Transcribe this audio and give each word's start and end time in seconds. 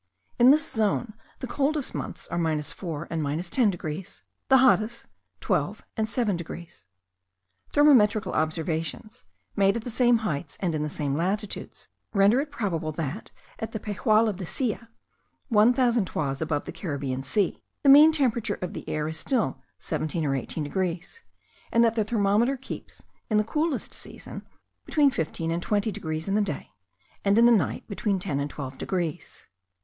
In 0.39 0.49
this 0.49 0.67
zone 0.67 1.13
the 1.41 1.45
coldest 1.45 1.93
months 1.93 2.27
are 2.29 2.61
4, 2.63 3.07
and 3.11 3.51
10 3.51 3.69
degrees: 3.69 4.23
the 4.49 4.57
hottest, 4.57 5.05
12 5.41 5.83
and 5.95 6.09
7 6.09 6.35
degrees. 6.35 6.87
Thermometrical 7.71 8.33
observations, 8.33 9.25
made 9.55 9.77
at 9.77 9.83
the 9.83 9.91
same 9.91 10.17
heights 10.25 10.57
and 10.59 10.73
in 10.73 10.81
the 10.81 10.89
same 10.89 11.15
latitudes, 11.15 11.87
render 12.13 12.41
it 12.41 12.49
probable 12.49 12.91
that, 12.93 13.29
at 13.59 13.73
the 13.73 13.79
Pejual 13.79 14.27
of 14.27 14.37
the 14.37 14.47
Silla, 14.47 14.89
one 15.49 15.71
thousand 15.71 16.05
toises 16.07 16.41
above 16.41 16.65
the 16.65 16.71
Caribbean 16.71 17.21
Sea, 17.21 17.61
the 17.83 17.87
mean 17.89 18.11
temperature 18.11 18.57
of 18.59 18.73
the 18.73 18.89
air 18.89 19.07
is 19.07 19.17
still 19.19 19.61
17 19.77 20.25
or 20.25 20.33
18 20.35 20.63
degrees; 20.63 21.21
and 21.71 21.83
that 21.83 21.93
the 21.93 22.03
thermometer 22.03 22.57
keeps, 22.57 23.03
in 23.29 23.37
the 23.37 23.43
coolest 23.43 23.93
season, 23.93 24.47
between 24.83 25.11
15 25.11 25.51
and 25.51 25.61
20 25.61 25.91
degrees 25.91 26.27
in 26.27 26.33
the 26.33 26.41
day, 26.41 26.71
and 27.23 27.37
in 27.37 27.45
the 27.45 27.51
night 27.51 27.87
between 27.87 28.17
10 28.17 28.39
and 28.39 28.49
12 28.49 28.79
degrees. 28.79 29.45